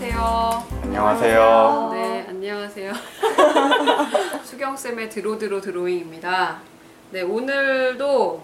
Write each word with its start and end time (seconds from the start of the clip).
안녕하세요. 0.00 0.66
안녕하세요. 0.82 1.90
네, 1.94 2.26
안녕하세요. 2.28 2.92
수경쌤의 4.44 5.08
드로드로 5.08 5.58
드로잉입니다. 5.62 6.60
네, 7.12 7.22
오늘도 7.22 8.42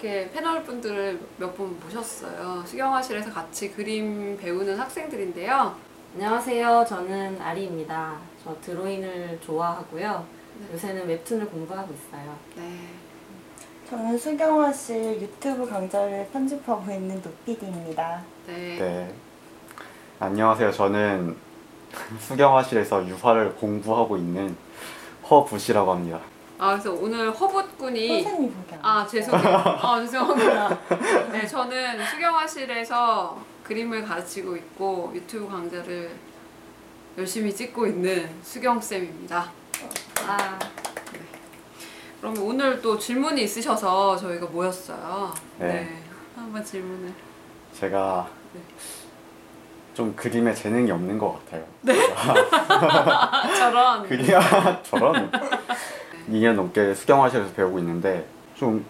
이렇게 0.00 0.30
패널 0.30 0.62
분들을 0.62 1.18
몇 1.38 1.52
분 1.56 1.76
모셨어요. 1.80 2.62
수경화실에서 2.64 3.32
같이 3.32 3.72
그림 3.72 4.36
배우는 4.38 4.78
학생들인데요. 4.78 5.74
안녕하세요. 6.14 6.86
저는 6.88 7.42
아리입니다. 7.42 8.14
저 8.44 8.54
드로잉을 8.60 9.40
좋아하고요. 9.44 10.24
요새는 10.74 11.08
웹툰을 11.08 11.46
공부하고 11.46 11.92
있어요. 11.92 12.36
네. 12.54 12.62
저는 13.90 14.16
수경화 14.16 14.72
씨 14.72 14.94
유튜브 14.94 15.68
강좌를 15.68 16.28
편집하고 16.32 16.88
있는 16.92 17.20
노피디입니다. 17.20 18.22
네. 18.46 18.54
네. 18.78 19.14
안녕하세요. 20.20 20.72
저는 20.72 21.36
수경화실에서 22.18 23.06
유화를 23.06 23.54
공부하고 23.54 24.16
있는 24.16 24.56
허부시라고 25.30 25.92
합니다. 25.92 26.20
아, 26.58 26.72
그래서 26.72 26.92
오늘 26.92 27.30
허붓군이 27.30 28.24
선생님 28.24 28.52
보기 28.52 28.74
안아 28.82 29.06
죄송해요. 29.06 29.56
아 29.80 30.00
죄송합니다. 30.00 30.78
네 31.30 31.46
저는 31.46 32.04
수경화실에서 32.04 33.38
그림을 33.62 34.04
가르치고 34.04 34.56
있고 34.56 35.12
유튜브 35.14 35.48
강좌를 35.48 36.10
열심히 37.16 37.54
찍고 37.54 37.86
있는 37.86 38.28
수경 38.42 38.80
쌤입니다. 38.80 39.52
아, 40.26 40.58
그럼 42.20 42.36
오늘 42.42 42.82
또 42.82 42.98
질문이 42.98 43.42
있으셔서 43.44 44.16
저희가 44.16 44.46
모였어요. 44.46 45.32
네. 45.58 45.66
네. 45.68 46.02
한번 46.34 46.64
질문을. 46.64 47.12
제가 47.72 48.28
네. 48.52 48.60
좀 49.98 50.14
그림에 50.14 50.54
재능이 50.54 50.92
없는 50.92 51.18
것 51.18 51.40
같아요. 51.50 51.64
아, 52.14 53.42
저런. 53.58 54.02
그림 54.04 54.26
저런 54.84 55.28
2년 56.30 56.52
넘게 56.54 56.94
수경화실에서 56.94 57.50
배우고 57.54 57.80
있는데 57.80 58.24
좀 58.54 58.84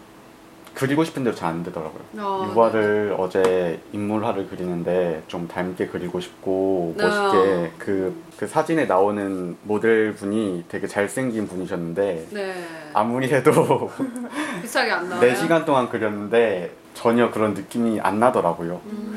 그리고 0.74 1.04
싶은 1.04 1.24
대로 1.24 1.34
잘 1.34 1.48
안 1.48 1.64
되더라고요. 1.64 2.02
어, 2.18 2.52
유화를 2.52 3.16
어제 3.18 3.80
인물화를 3.92 4.50
그리는데 4.50 5.22
좀 5.28 5.48
닮게 5.48 5.86
그리고 5.86 6.20
싶고 6.20 6.94
네. 6.98 7.04
멋있게 7.04 7.72
그, 7.78 8.22
그 8.36 8.46
사진에 8.46 8.84
나오는 8.84 9.56
모델 9.62 10.14
분이 10.14 10.66
되게 10.68 10.86
잘생긴 10.86 11.48
분이셨는데 11.48 12.26
네. 12.32 12.54
아무리 12.92 13.32
해도 13.32 13.90
비슷하게 14.60 14.92
안 14.92 15.08
나와요. 15.08 15.32
4시간 15.32 15.64
동안 15.64 15.88
그렸는데 15.88 16.70
전혀 16.92 17.30
그런 17.30 17.54
느낌이 17.54 17.98
안 18.00 18.20
나더라고요. 18.20 18.82
음, 18.84 19.14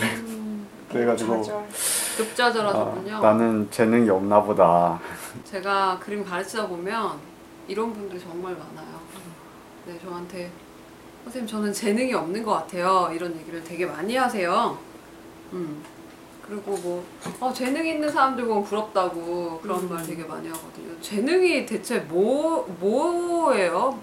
그래가지고 0.92 1.42
좌절. 1.42 1.66
급좌절하셨군요. 2.17 3.16
아, 3.17 3.20
나는 3.22 3.70
재능이 3.72 4.09
없나 4.09 4.42
보다. 4.42 5.00
제가 5.44 6.00
그림 6.00 6.23
가르치다 6.23 6.67
보면 6.67 7.17
이런 7.67 7.94
분들이 7.94 8.20
정말 8.20 8.53
많아요. 8.53 9.00
네, 9.86 9.98
저한테 10.00 10.52
선생님 11.23 11.48
저는 11.48 11.73
재능이 11.73 12.14
없는 12.14 12.44
것 12.44 12.52
같아요. 12.53 13.11
이런 13.14 13.36
얘기를 13.38 13.64
되게 13.64 13.86
많이 13.86 14.16
하세요. 14.16 14.78
음. 15.53 15.83
그리고 16.45 16.75
뭐 16.78 17.05
어, 17.39 17.53
재능 17.53 17.86
있는 17.86 18.09
사람들 18.09 18.45
보면 18.45 18.64
부럽다고 18.64 19.59
그런 19.61 19.88
말 19.88 20.05
되게 20.05 20.23
많이 20.23 20.48
하거든요. 20.50 21.00
재능이 21.00 21.66
대체 21.66 22.00
뭐 22.00 22.66
뭐예요? 22.80 23.98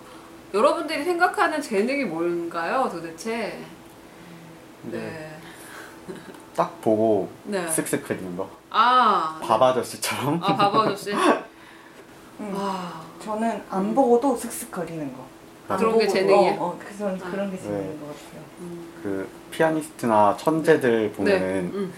여러분들이 0.54 1.04
생각하는 1.04 1.60
재능이 1.60 2.04
뭔가요, 2.04 2.88
도대체? 2.90 3.62
네. 4.84 5.36
딱 6.58 6.80
보고 6.80 7.28
네. 7.44 7.64
쓱쓱 7.66 8.02
그리는 8.02 8.36
거. 8.36 8.50
아. 8.70 9.38
밥 9.40 9.62
아저씨처럼. 9.62 10.40
아, 10.42 10.56
바보 10.56 10.80
아저씨. 10.80 11.12
음. 11.14 12.52
아. 12.56 13.00
저는 13.22 13.62
안 13.70 13.94
보고도 13.94 14.36
슥슥 14.36 14.72
거리는 14.72 15.12
거. 15.12 15.24
안 15.68 15.78
그런 15.78 15.92
게 15.98 16.06
보고도, 16.06 16.12
재능이에요? 16.12 16.60
어, 16.60 16.66
어, 16.66 16.78
그래서 16.80 17.08
아. 17.08 17.30
그런 17.30 17.50
게 17.52 17.56
재능인 17.58 17.92
네. 17.92 17.98
것 18.00 18.06
같아요. 18.08 18.42
음. 18.60 18.88
그 19.00 19.28
피아니스트나 19.52 20.36
천재들 20.36 21.02
네. 21.02 21.12
보면은 21.12 21.70
음. 21.74 21.92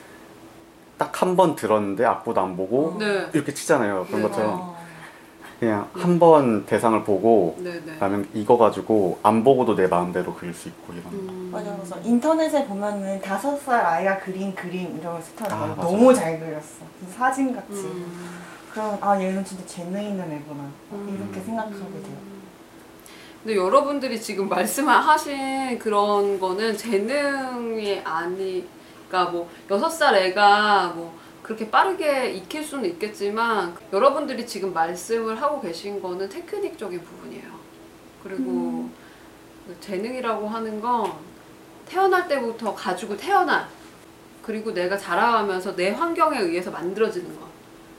딱한 0.98 1.36
번 1.36 1.56
들었는데 1.56 2.04
악보도 2.04 2.38
안 2.42 2.54
보고 2.54 2.96
네. 2.98 3.30
이렇게 3.32 3.54
치잖아요. 3.54 4.04
그런 4.08 4.20
네. 4.20 4.28
것처럼 4.28 4.60
어, 4.60 4.69
그냥 5.60 5.90
한 5.92 6.18
번 6.18 6.64
대상을 6.64 7.04
보고 7.04 7.54
네, 7.58 7.72
네. 7.84 7.92
그다음에 7.92 8.24
이거 8.32 8.56
가지고 8.56 9.18
안 9.22 9.44
보고도 9.44 9.76
내 9.76 9.86
마음대로 9.86 10.34
그릴 10.34 10.54
수 10.54 10.68
있고 10.68 10.94
이런. 10.94 11.04
음. 11.12 11.50
맞아, 11.52 11.76
그래서 11.76 11.96
인터넷에 12.02 12.64
보면은 12.66 13.20
다섯 13.20 13.58
살 13.58 13.84
아이가 13.84 14.18
그린 14.20 14.54
그림 14.54 14.96
이런 14.98 15.12
걸 15.14 15.22
스타일 15.22 15.52
아. 15.52 15.76
너무 15.78 16.14
잘 16.14 16.40
그렸어. 16.40 16.84
사진 17.14 17.54
같이. 17.54 17.74
음. 17.74 18.38
그럼 18.72 18.96
아 19.02 19.20
얘는 19.20 19.44
진짜 19.44 19.66
재능 19.66 20.02
있는 20.02 20.24
애구나 20.32 20.62
음. 20.92 21.18
이렇게 21.30 21.44
생각하게 21.44 21.76
돼요. 21.76 22.16
근데 23.42 23.56
여러분들이 23.56 24.18
지금 24.20 24.48
말씀하신 24.48 25.78
그런 25.78 26.38
거는 26.40 26.74
재능이 26.76 28.00
아니, 28.04 28.66
그러니까 29.08 29.32
뭐 29.32 29.48
여섯 29.70 29.90
살 29.90 30.14
애가 30.16 30.92
뭐 30.94 31.12
그렇게 31.50 31.68
빠르게 31.68 32.30
익힐 32.30 32.62
수는 32.62 32.88
있겠지만 32.90 33.76
여러분들이 33.92 34.46
지금 34.46 34.72
말씀을 34.72 35.42
하고 35.42 35.60
계신 35.60 36.00
거는 36.00 36.28
테크닉적인 36.28 37.02
부분이에요. 37.02 37.50
그리고 38.22 38.50
음. 38.52 38.94
그 39.66 39.76
재능이라고 39.80 40.46
하는 40.46 40.80
건 40.80 41.12
태어날 41.88 42.28
때부터 42.28 42.72
가지고 42.72 43.16
태어난 43.16 43.66
그리고 44.44 44.72
내가 44.72 44.96
자라가면서 44.96 45.74
내 45.74 45.90
환경에 45.90 46.38
의해서 46.38 46.70
만들어지는 46.70 47.36
것 47.36 47.46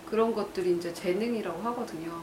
그런 0.10 0.34
것들이 0.34 0.78
이제 0.78 0.94
재능이라고 0.94 1.62
하거든요. 1.62 2.22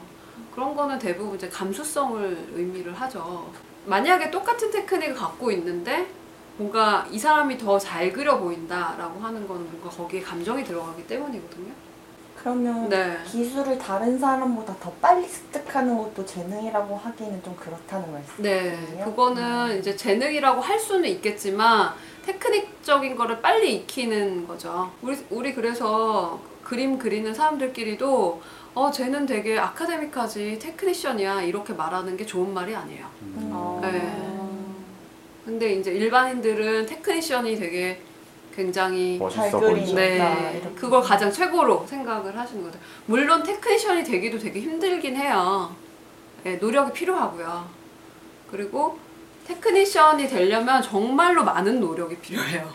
그런 0.55 0.75
거는 0.75 0.97
대부분 0.97 1.35
이제 1.35 1.47
감수성을 1.47 2.47
의미를 2.55 2.91
하죠. 2.91 3.53
만약에 3.85 4.31
똑같은 4.31 4.71
테크닉을 4.71 5.13
갖고 5.13 5.51
있는데 5.51 6.07
뭔가 6.63 7.07
이 7.09 7.17
사람이 7.17 7.57
더 7.57 7.79
잘 7.79 8.11
그려 8.11 8.37
보인다라고 8.37 9.17
하는 9.21 9.47
거는 9.47 9.65
뭔가 9.71 9.89
거기에 9.89 10.19
감정이 10.21 10.63
들어가기 10.65 11.07
때문이거든요. 11.07 11.71
그러면 12.37 12.87
네. 12.89 13.17
기술을 13.25 13.77
다른 13.77 14.17
사람보다 14.19 14.75
더 14.79 14.91
빨리 15.01 15.25
습득하는 15.27 15.97
것도 15.97 16.25
재능이라고 16.25 16.95
하기는 16.97 17.41
좀 17.43 17.55
그렇다는 17.55 18.11
말씀. 18.11 18.43
네? 18.43 18.77
그거는 19.03 19.79
이제 19.79 19.95
재능이라고 19.95 20.61
할 20.61 20.77
수는 20.79 21.07
있겠지만 21.09 21.93
테크닉적인 22.25 23.15
거를 23.15 23.41
빨리 23.41 23.75
익히는 23.77 24.45
거죠. 24.47 24.91
우리 25.01 25.17
우리 25.29 25.53
그래서 25.53 26.39
그림 26.63 26.97
그리는 26.97 27.33
사람들끼리도 27.33 28.41
어 28.75 28.91
쟤는 28.91 29.25
되게 29.25 29.57
아카데믹하지 29.57 30.59
테크니션이야 30.59 31.41
이렇게 31.41 31.73
말하는 31.73 32.15
게 32.17 32.25
좋은 32.25 32.53
말이 32.53 32.75
아니에요. 32.75 33.05
음. 33.21 33.49
어, 33.51 33.79
네. 33.81 34.28
근데 35.49 35.73
이제 35.73 35.91
일반인들은 35.91 36.85
테크니션이 36.85 37.57
되게 37.57 37.99
굉장히 38.55 39.17
멋있어 39.17 39.49
잘 39.49 39.51
보이죠. 39.51 39.95
그리는. 39.95 39.95
네, 39.95 40.59
이렇게. 40.61 40.75
그걸 40.75 41.01
가장 41.01 41.31
최고로 41.31 41.87
생각을 41.87 42.37
하시는 42.37 42.61
거죠. 42.61 42.77
물론 43.07 43.41
테크니션이 43.41 44.03
되기도 44.03 44.37
되게 44.37 44.59
힘들긴 44.59 45.15
해요. 45.15 45.75
네, 46.43 46.57
노력이 46.57 46.93
필요하고요. 46.93 47.67
그리고 48.51 48.99
테크니션이 49.47 50.27
되려면 50.27 50.83
정말로 50.83 51.43
많은 51.43 51.79
노력이 51.79 52.17
필요해요. 52.17 52.71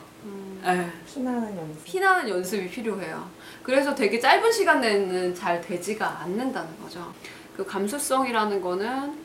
네, 0.64 0.90
피나는 1.06 1.56
연습. 1.56 1.84
피나는 1.84 2.28
연습이 2.28 2.68
필요해요. 2.68 3.24
그래서 3.62 3.94
되게 3.94 4.18
짧은 4.18 4.50
시간 4.50 4.80
내는 4.80 5.32
잘 5.32 5.60
되지가 5.60 6.22
않는다는 6.22 6.70
거죠. 6.82 7.14
그 7.56 7.64
감수성이라는 7.64 8.60
거는 8.60 9.16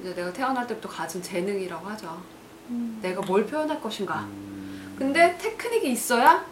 이제 0.00 0.14
내가 0.14 0.32
태어날 0.32 0.64
때부터 0.68 0.88
가진 0.88 1.20
재능이라고 1.20 1.88
하죠. 1.88 2.22
음. 2.70 2.98
내가 3.02 3.20
뭘 3.22 3.46
표현할 3.46 3.80
것인가. 3.80 4.20
음, 4.20 4.94
근데 4.98 5.36
테크닉이 5.38 5.90
있어야 5.92 6.44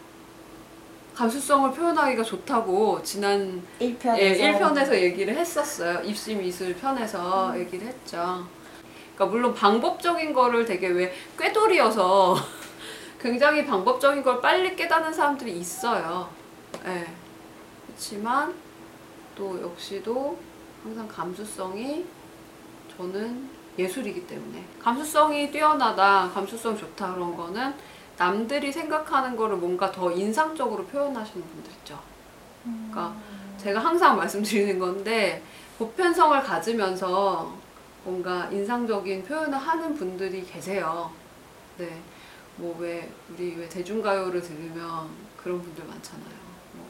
감수성을 1.15 1.71
표현하기가 1.71 2.23
좋다고 2.23 3.01
지난 3.03 3.61
1편에서 3.79 4.17
예, 4.17 4.53
1편에서 4.53 4.93
얘기를 4.93 5.35
했었어요. 5.35 6.01
입시 6.03 6.35
미술 6.35 6.75
편에서 6.75 7.51
음. 7.51 7.59
얘기를 7.59 7.87
했죠. 7.87 8.47
그러니까 9.15 9.25
물론 9.25 9.53
방법적인 9.53 10.33
거를 10.33 10.65
되게 10.65 10.87
왜 10.87 11.13
꾀돌이어서 11.37 12.35
굉장히 13.21 13.65
방법적인 13.65 14.23
걸 14.23 14.41
빨리 14.41 14.75
깨닫는 14.75 15.13
사람들이 15.13 15.57
있어요. 15.57 16.29
예. 16.85 17.07
그렇지만 17.85 18.53
또 19.35 19.61
역시도 19.61 20.37
항상 20.83 21.07
감수성이 21.07 22.05
저는 22.97 23.49
예술이기 23.77 24.27
때문에 24.27 24.63
감수성이 24.79 25.51
뛰어나다, 25.51 26.29
감수성 26.33 26.77
좋다 26.77 27.13
그런 27.13 27.35
거는 27.35 27.73
남들이 28.17 28.71
생각하는 28.71 29.35
거를 29.35 29.57
뭔가 29.57 29.91
더 29.91 30.11
인상적으로 30.11 30.85
표현하시는 30.85 31.45
분들 31.45 31.71
있죠. 31.79 31.99
그러니까 32.63 33.15
제가 33.57 33.79
항상 33.79 34.15
말씀드리는 34.17 34.77
건데 34.79 35.41
보편성을 35.77 36.41
가지면서 36.43 37.51
뭔가 38.03 38.47
인상적인 38.51 39.23
표현을 39.23 39.57
하는 39.57 39.95
분들이 39.95 40.43
계세요. 40.45 41.11
네. 41.77 42.01
뭐 42.55 42.75
왜 42.77 43.11
우리 43.31 43.55
왜 43.55 43.67
대중가요를 43.67 44.39
들으면 44.41 45.09
그런 45.37 45.59
분들 45.61 45.83
많잖아요. 45.85 46.42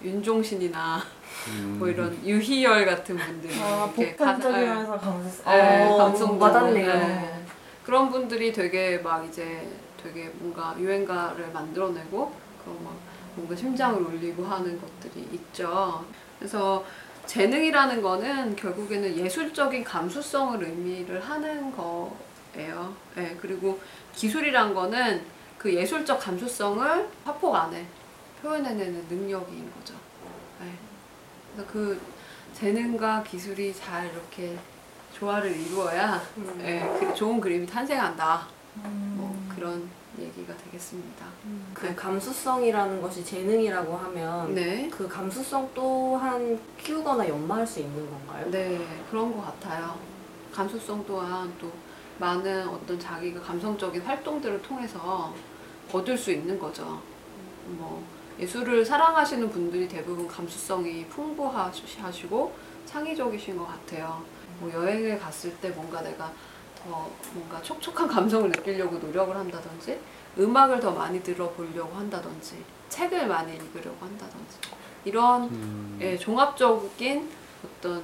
뭐 0.03 0.11
윤종신이나 0.11 1.01
음. 1.47 1.75
뭐 1.79 1.87
이런 1.87 2.13
유희열 2.25 2.85
같은 2.85 3.17
분들이 3.17 3.53
아, 3.59 3.91
이렇게 3.95 4.15
가사- 4.15 4.37
복합적이면서 4.37 4.99
감수. 4.99 5.43
네, 5.45 5.87
어, 5.87 5.97
감성도 5.97 6.43
와닿네요. 6.45 6.93
네. 6.93 7.45
그런 7.83 8.09
분들이 8.11 8.51
되게 8.53 8.97
막 8.99 9.25
이제 9.25 9.67
되게 10.01 10.29
뭔가 10.35 10.75
유행가를 10.77 11.49
만들어내고 11.53 12.33
그런 12.63 12.83
막 12.83 12.93
뭔가 13.35 13.55
심장을 13.55 13.99
울리고 14.01 14.45
하는 14.45 14.79
것들이 14.79 15.27
있죠. 15.33 16.05
그래서 16.37 16.83
재능이라는 17.25 18.01
거는 18.01 18.55
결국에는 18.55 19.15
예술적인 19.17 19.83
감수성을 19.83 20.61
의미를 20.63 21.21
하는 21.21 21.73
거예요. 21.75 22.93
네, 23.15 23.35
그리고 23.41 23.79
기술이란 24.13 24.73
거는 24.73 25.21
그 25.57 25.73
예술적 25.73 26.19
감수성을 26.19 27.07
화폭 27.25 27.55
안에 27.55 27.85
표현해내는 28.43 29.05
능력인 29.09 29.71
거죠. 29.73 29.95
네. 30.59 30.73
그래서 31.53 31.71
그 31.71 31.99
재능과 32.53 33.23
기술이 33.23 33.73
잘 33.73 34.11
이렇게 34.11 34.57
조화를 35.13 35.49
이루어야 35.49 36.21
음. 36.37 36.59
예, 36.61 36.79
그 36.99 37.15
좋은 37.15 37.39
그림이 37.39 37.65
탄생한다. 37.65 38.45
음. 38.83 39.15
뭐 39.17 39.55
그런 39.55 39.89
얘기가 40.19 40.55
되겠습니다. 40.57 41.25
그 41.73 41.95
감수성이라는 41.95 43.01
것이 43.01 43.23
재능이라고 43.23 43.95
하면 43.95 44.53
네. 44.53 44.89
그 44.91 45.07
감수성 45.07 45.69
또한 45.73 46.59
키우거나 46.77 47.27
연마할 47.27 47.65
수 47.65 47.79
있는 47.79 48.07
건가요? 48.09 48.51
네, 48.51 48.85
그런 49.09 49.33
것 49.33 49.41
같아요. 49.41 49.97
감수성 50.51 51.03
또한 51.07 51.51
또 51.59 51.71
많은 52.19 52.67
어떤 52.67 52.99
자기가 52.99 53.41
감성적인 53.41 54.01
활동들을 54.01 54.61
통해서 54.61 55.33
얻을 55.91 56.17
수 56.17 56.31
있는 56.31 56.59
거죠. 56.59 57.01
뭐 57.65 58.03
예술을 58.39 58.85
사랑하시는 58.85 59.49
분들이 59.49 59.87
대부분 59.87 60.27
감수성이 60.27 61.05
풍부하시고 61.07 62.53
창의적이신 62.85 63.57
것 63.57 63.65
같아요. 63.67 64.23
뭐 64.59 64.71
여행을 64.71 65.19
갔을 65.19 65.55
때 65.57 65.69
뭔가 65.69 66.01
내가 66.01 66.31
더 66.83 67.09
뭔가 67.33 67.61
촉촉한 67.61 68.07
감성을 68.07 68.49
느끼려고 68.49 68.97
노력을 68.97 69.35
한다든지 69.35 69.99
음악을 70.37 70.79
더 70.79 70.91
많이 70.91 71.21
들어보려고 71.21 71.95
한다든지 71.95 72.63
책을 72.89 73.27
많이 73.27 73.53
읽으려고 73.53 73.97
한다든지 74.01 74.57
이런 75.05 75.43
음. 75.43 75.99
예, 76.01 76.17
종합적인 76.17 77.29
어떤 77.63 78.03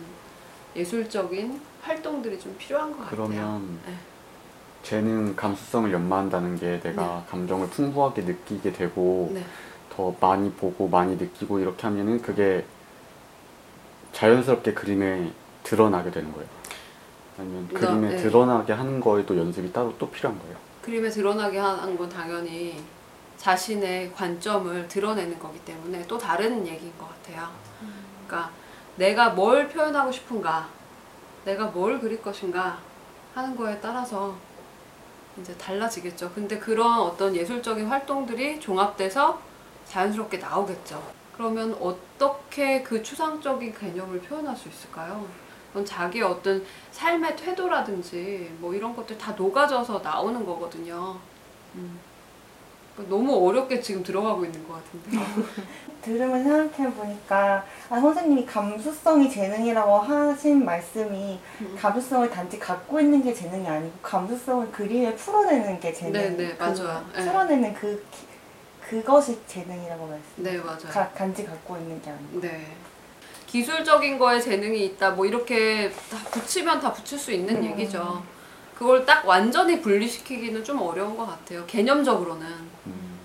예술적인 0.75 1.59
활동들이 1.81 2.39
좀 2.39 2.55
필요한 2.57 2.91
것 2.91 2.99
같아요. 2.99 3.09
그러면 3.15 3.79
네. 3.85 3.93
재능 4.83 5.35
감수성을 5.35 5.91
연마한다는 5.91 6.57
게 6.57 6.79
내가 6.79 7.25
감정을 7.29 7.69
풍부하게 7.69 8.21
느끼게 8.21 8.71
되고 8.71 9.31
네. 9.33 9.43
더 9.99 10.15
많이 10.21 10.49
보고 10.53 10.87
많이 10.87 11.17
느끼고 11.17 11.59
이렇게 11.59 11.81
하면은 11.83 12.21
그게 12.21 12.63
자연스럽게 14.13 14.73
그림에 14.73 15.33
드러나게 15.63 16.09
되는 16.09 16.31
거예요. 16.31 16.47
아니면 17.37 17.67
나- 17.73 17.79
그림에 17.79 18.09
네. 18.11 18.15
드러나게 18.15 18.71
하는 18.71 19.01
거에도 19.01 19.37
연습이 19.37 19.73
따로 19.73 19.93
또 19.99 20.09
필요한 20.09 20.39
거예요. 20.39 20.55
그림에 20.81 21.09
드러나게 21.09 21.57
하는 21.59 21.97
건 21.97 22.07
당연히 22.07 22.81
자신의 23.35 24.13
관점을 24.13 24.87
드러내는 24.87 25.37
거기 25.37 25.59
때문에 25.65 26.07
또 26.07 26.17
다른 26.17 26.65
얘기인 26.65 26.97
것 26.97 27.09
같아요. 27.09 27.49
그러니까 28.25 28.51
내가 28.95 29.31
뭘 29.31 29.67
표현하고 29.67 30.13
싶은가, 30.13 30.69
내가 31.43 31.65
뭘 31.67 31.99
그릴 31.99 32.21
것인가 32.21 32.79
하는 33.35 33.53
거에 33.55 33.77
따라서 33.81 34.35
이제 35.39 35.53
달라지겠죠. 35.57 36.31
근데 36.33 36.57
그런 36.57 36.99
어떤 37.01 37.35
예술적인 37.35 37.85
활동들이 37.87 38.61
종합돼서 38.61 39.48
자연스럽게 39.89 40.37
나오겠죠. 40.37 41.01
그러면 41.35 41.75
어떻게 41.81 42.83
그 42.83 43.01
추상적인 43.01 43.73
개념을 43.73 44.19
표현할 44.21 44.55
수 44.55 44.69
있을까요? 44.69 45.25
그건 45.69 45.85
자기의 45.85 46.23
어떤 46.23 46.63
삶의 46.91 47.35
태도라든지 47.35 48.51
뭐 48.59 48.73
이런 48.73 48.95
것들 48.95 49.17
다 49.17 49.31
녹아져서 49.33 49.99
나오는 49.99 50.45
거거든요. 50.45 51.17
음. 51.75 51.99
너무 53.07 53.47
어렵게 53.47 53.79
지금 53.79 54.03
들어가고 54.03 54.43
있는 54.43 54.67
것 54.67 54.73
같은데. 54.83 55.17
들으면 56.01 56.43
생각해 56.43 56.93
보니까 56.93 57.63
아, 57.89 57.99
선생님이 57.99 58.45
감수성이 58.45 59.29
재능이라고 59.29 59.99
하신 59.99 60.65
말씀이 60.65 61.39
음. 61.61 61.77
감수성을 61.79 62.29
단지 62.29 62.57
갖고 62.59 62.99
있는 62.99 63.21
게 63.23 63.33
재능이 63.33 63.67
아니고 63.67 63.93
감수성을 64.01 64.71
그림에 64.71 65.15
풀어내는 65.15 65.79
게 65.79 65.93
재능. 65.93 66.11
네, 66.13 66.29
네, 66.31 66.55
그 66.57 66.63
맞아요. 66.63 67.05
네. 67.15 67.23
풀어내는 67.25 67.73
그 67.73 68.05
기- 68.11 68.28
그것이 68.89 69.39
재능이라고 69.45 70.07
말씀. 70.07 70.23
네, 70.37 70.57
맞아요. 70.57 70.79
가, 70.89 71.13
단지 71.13 71.45
갖고 71.45 71.77
있는 71.77 72.01
게 72.01 72.09
아니고. 72.09 72.41
네. 72.41 72.75
기술적인 73.45 74.17
거에 74.17 74.39
재능이 74.39 74.83
있다, 74.85 75.11
뭐 75.11 75.25
이렇게 75.25 75.91
다 76.09 76.17
붙이면 76.31 76.79
다 76.79 76.91
붙일 76.91 77.19
수 77.19 77.31
있는 77.31 77.57
음. 77.57 77.63
얘기죠. 77.65 78.23
그걸 78.75 79.05
딱 79.05 79.27
완전히 79.27 79.79
분리시키기는 79.81 80.63
좀 80.63 80.81
어려운 80.81 81.15
것 81.15 81.27
같아요. 81.27 81.65
개념적으로는. 81.67 82.47
음. 82.87 83.19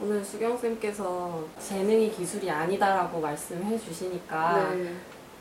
오늘 0.00 0.24
수경 0.24 0.58
쌤께서 0.58 1.44
재능이 1.60 2.10
기술이 2.10 2.50
아니다라고 2.50 3.20
말씀해 3.20 3.78
주시니까 3.78 4.70
네. 4.74 4.96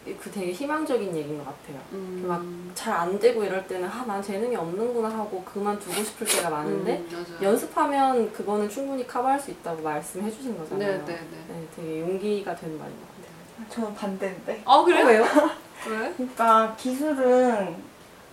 그 0.05 0.31
되게 0.31 0.51
희망적인 0.51 1.15
얘기인 1.15 1.37
것 1.37 1.45
같아요. 1.45 1.79
음. 1.93 2.25
막잘 2.73 2.93
안 2.93 3.19
되고 3.19 3.43
이럴 3.43 3.65
때는 3.67 3.87
아, 3.87 4.03
난 4.07 4.21
재능이 4.21 4.55
없는구나 4.55 5.09
하고 5.09 5.43
그만두고 5.43 5.93
싶을 6.03 6.25
때가 6.25 6.49
많은데 6.49 7.03
음. 7.11 7.37
연습하면 7.41 8.31
그거는 8.33 8.67
충분히 8.67 9.05
커버할 9.05 9.39
수 9.39 9.51
있다고 9.51 9.81
말씀해 9.83 10.31
주신 10.31 10.53
네, 10.53 10.57
거잖아요. 10.57 11.05
네, 11.05 11.05
네. 11.05 11.19
네, 11.49 11.67
되게 11.75 12.01
용기가 12.01 12.55
되는 12.55 12.79
말인 12.79 12.93
것 12.95 13.01
같아요. 13.07 13.69
저는 13.69 13.95
반대인데. 13.95 14.63
아, 14.65 14.83
그래요? 14.83 15.05
왜요? 15.05 15.23
왜? 15.89 16.13
그러니까 16.17 16.75
기술은 16.77 17.75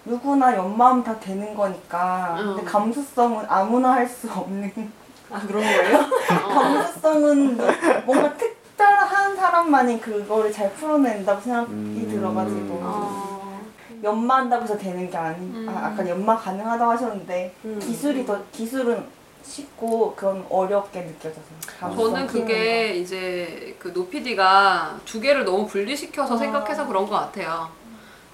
누구나 0.07 0.57
연마하면 0.57 1.05
다 1.05 1.21
되는 1.21 1.55
거니까. 1.55 2.37
음. 2.41 2.55
근데 2.57 2.71
감수성은 2.71 3.45
아무나 3.47 3.93
할 3.93 4.09
수 4.09 4.31
없는. 4.33 4.73
아 5.31 5.39
그런 5.47 5.63
거예요? 5.63 5.99
어. 5.99 6.49
감수성은 6.49 7.59
뭔가 8.07 8.35
특별한 8.39 8.48
사람만이 9.59 10.01
그거를 10.01 10.53
잘 10.53 10.73
풀어낸다고 10.75 11.41
생각이 11.41 11.73
음. 11.73 12.09
들어가지고. 12.09 12.81
아, 12.83 13.61
연마한다고 14.03 14.63
해서 14.63 14.79
되는 14.79 15.11
게 15.11 15.17
아니. 15.17 15.39
음. 15.39 15.67
아, 15.69 15.87
아까 15.87 16.09
연마 16.09 16.37
가능하다고 16.37 16.91
하셨는데 16.93 17.55
음. 17.65 17.79
기술이 17.81 18.25
더 18.25 18.41
기술은 18.53 19.05
쉽고 19.43 20.15
그건 20.15 20.45
어렵게 20.49 21.01
느껴져서. 21.01 21.41
저는 21.81 22.27
그게 22.27 22.95
이제 22.95 23.75
그 23.79 23.89
노피디가 23.89 25.01
두 25.05 25.21
개를 25.21 25.45
너무 25.45 25.67
분리시켜서 25.67 26.35
아. 26.35 26.39
생각해서 26.39 26.87
그런 26.87 27.07
것 27.07 27.17
같아요. 27.17 27.69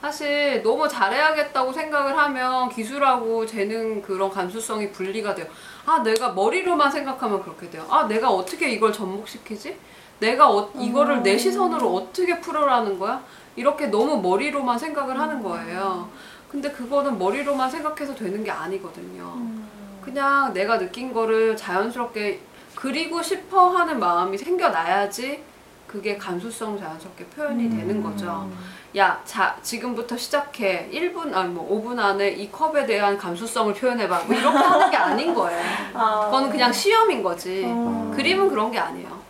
사실 0.00 0.62
너무 0.62 0.86
잘해야겠다고 0.86 1.72
생각을 1.72 2.18
하면 2.18 2.68
기술하고 2.68 3.46
재능 3.46 4.02
그런 4.02 4.28
감수성이 4.28 4.90
분리가 4.92 5.34
돼요. 5.34 5.46
아, 5.86 6.02
내가 6.02 6.32
머리로만 6.32 6.90
생각하면 6.90 7.42
그렇게 7.42 7.70
돼요. 7.70 7.86
아, 7.88 8.06
내가 8.06 8.30
어떻게 8.30 8.68
이걸 8.70 8.92
접목시키지? 8.92 9.78
내가 10.18 10.50
어, 10.50 10.70
이거를 10.78 11.22
내 11.22 11.36
시선으로 11.36 11.94
어떻게 11.94 12.40
풀어라는 12.40 12.98
거야? 12.98 13.22
이렇게 13.56 13.86
너무 13.86 14.20
머리로만 14.20 14.78
생각을 14.78 15.18
하는 15.18 15.42
거예요. 15.42 16.08
근데 16.50 16.70
그거는 16.70 17.18
머리로만 17.18 17.70
생각해서 17.70 18.14
되는 18.14 18.42
게 18.44 18.50
아니거든요. 18.50 19.34
음. 19.36 19.68
그냥 20.02 20.52
내가 20.52 20.78
느낀 20.78 21.12
거를 21.12 21.56
자연스럽게 21.56 22.40
그리고 22.74 23.22
싶어 23.22 23.70
하는 23.70 23.98
마음이 23.98 24.36
생겨나야지 24.36 25.42
그게 25.86 26.16
감수성 26.16 26.78
자연스럽게 26.78 27.26
표현이 27.26 27.70
되는 27.70 28.02
거죠. 28.02 28.50
야, 28.96 29.20
자, 29.24 29.56
지금부터 29.62 30.16
시작해. 30.16 30.88
1분, 30.92 31.34
아니 31.34 31.48
뭐 31.52 31.68
5분 31.68 31.98
안에 31.98 32.30
이 32.30 32.50
컵에 32.50 32.86
대한 32.86 33.16
감수성을 33.16 33.74
표현해봐. 33.74 34.24
뭐 34.24 34.36
이렇게 34.36 34.56
하는 34.58 34.90
게 34.90 34.96
아닌 34.96 35.34
거예요. 35.34 35.60
아. 35.94 36.26
그건 36.26 36.50
그냥 36.50 36.72
시험인 36.72 37.22
거지. 37.22 37.64
어. 37.66 38.12
그림은 38.14 38.48
그런 38.48 38.70
게 38.70 38.78
아니에요. 38.78 39.23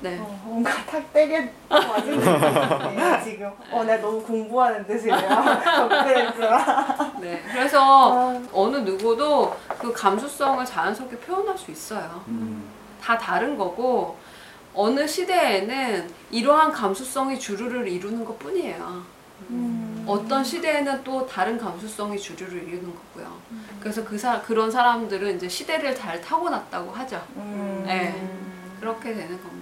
네. 0.00 0.18
어, 0.18 0.40
뭔가 0.44 0.72
탁 0.86 1.12
때려 1.12 1.42
맞은 1.68 2.18
느낌이에요 2.18 3.20
지금. 3.22 3.50
어, 3.70 3.84
내가 3.84 4.02
너무 4.02 4.22
공부하는데 4.22 4.98
지금 4.98 5.18
접근했구나. 5.18 7.12
네. 7.20 7.42
그래서 7.52 7.78
아, 7.80 8.42
어느 8.52 8.76
누구도 8.78 9.54
그 9.78 9.92
감수성을 9.92 10.64
자연스럽게 10.64 11.16
표현할 11.18 11.56
수 11.56 11.70
있어요. 11.70 12.22
음. 12.28 12.64
다 13.00 13.18
다른 13.18 13.56
거고 13.56 14.16
어느 14.74 15.06
시대에는 15.06 16.10
이러한 16.30 16.72
감수성이 16.72 17.38
주류를 17.38 17.88
이루는 17.88 18.24
것 18.24 18.38
뿐이에요. 18.38 19.02
음. 19.50 20.04
어떤 20.06 20.44
시대에는 20.44 21.02
또 21.04 21.26
다른 21.26 21.58
감수성이 21.58 22.18
주류를 22.18 22.62
이루는 22.68 22.92
거고요. 22.94 23.32
그래서 23.80 24.04
그 24.04 24.18
사, 24.18 24.40
그런 24.42 24.70
사람들은 24.70 25.36
이제 25.36 25.48
시대를 25.48 25.94
잘 25.94 26.20
타고났다고 26.20 26.90
하죠. 26.92 27.22
음. 27.36 27.82
네. 27.86 28.28
그렇게 28.80 29.14
되는 29.14 29.40
겁니다. 29.42 29.59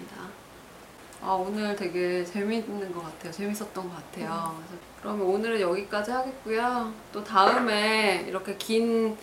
아, 1.20 1.32
오늘 1.32 1.74
되게 1.74 2.24
재밌는 2.24 2.92
것 2.92 3.02
같아요. 3.02 3.32
재밌었던 3.32 3.74
것 3.74 3.94
같아요. 3.96 4.54
그래서 4.58 4.82
그러면 5.00 5.26
오늘은 5.26 5.60
여기까지 5.60 6.10
하겠고요. 6.10 6.92
또 7.12 7.22
다음에 7.24 8.24
이렇게 8.26 8.56
긴 8.56 9.16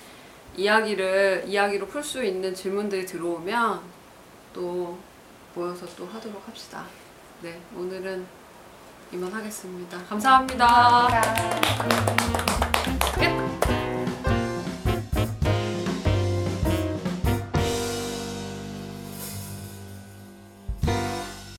이야기를 0.55 1.45
이야기로 1.47 1.87
풀 1.87 2.03
수 2.03 2.23
있는 2.23 2.53
질문들이 2.53 3.05
들어오면 3.05 3.81
또 4.53 4.97
모여서 5.53 5.85
또 5.97 6.05
하도록 6.05 6.41
합시다. 6.47 6.85
네, 7.41 7.59
오늘은 7.75 8.25
이만 9.11 9.31
하겠습니다. 9.31 9.97
감사합니다. 10.09 10.67
감사합니다. 13.17 13.44